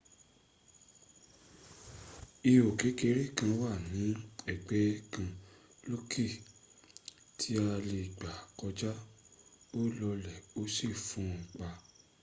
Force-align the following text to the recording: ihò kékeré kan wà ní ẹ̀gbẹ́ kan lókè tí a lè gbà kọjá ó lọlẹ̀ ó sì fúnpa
ihò 2.51 2.67
kékeré 2.79 3.23
kan 3.37 3.51
wà 3.61 3.71
ní 3.91 4.03
ẹ̀gbẹ́ 4.51 4.85
kan 5.11 5.27
lókè 5.91 6.25
tí 7.37 7.49
a 7.65 7.67
lè 7.89 7.99
gbà 8.17 8.31
kọjá 8.59 8.91
ó 9.79 9.81
lọlẹ̀ 9.99 10.37
ó 10.59 10.61
sì 10.75 10.87
fúnpa 11.07 11.69